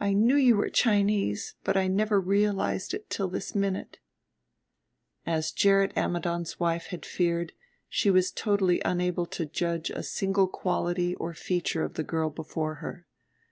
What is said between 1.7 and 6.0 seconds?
I never realized it till this minute." As Gerrit